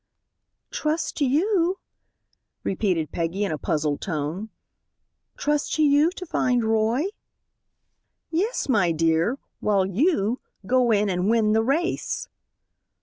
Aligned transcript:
"Trust 0.71 1.15
to 1.17 1.25
you?" 1.25 1.77
repeated 2.63 3.11
Peggy 3.11 3.43
in 3.45 3.51
a 3.51 3.59
puzzled 3.59 4.01
tone. 4.01 4.49
"Trust 5.37 5.73
to 5.75 5.83
you 5.83 6.09
to 6.13 6.25
find 6.25 6.63
Roy?" 6.63 7.03
"Yes, 8.31 8.67
my 8.67 8.91
dear, 8.91 9.37
while 9.59 9.85
you 9.85 10.41
go 10.65 10.89
in 10.89 11.07
and 11.07 11.29
win 11.29 11.51
the 11.51 11.61
race!" 11.61 12.27